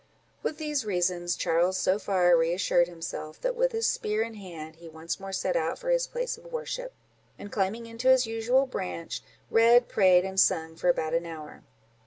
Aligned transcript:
With 0.41 0.57
these 0.57 0.83
reasons 0.83 1.35
Charles 1.35 1.77
so 1.77 1.99
far 1.99 2.35
reassured 2.35 2.87
himself, 2.87 3.39
that, 3.41 3.55
with 3.55 3.71
his 3.71 3.85
spear 3.87 4.23
in 4.23 4.33
his 4.33 4.41
hand, 4.51 4.77
he 4.77 4.89
once 4.89 5.19
more 5.19 5.31
set 5.31 5.55
out 5.55 5.77
for 5.77 5.91
his 5.91 6.07
place 6.07 6.39
of 6.39 6.51
worship; 6.51 6.95
and 7.37 7.51
climbing 7.51 7.85
into 7.85 8.07
his 8.09 8.25
usual 8.25 8.65
branch, 8.65 9.21
read, 9.51 9.87
prayed, 9.87 10.25
and 10.25 10.39
sung 10.39 10.75
for 10.75 10.89
about 10.89 11.13
an 11.13 11.27
hour. 11.27 11.61